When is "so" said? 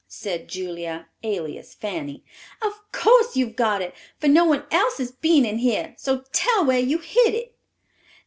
5.95-6.23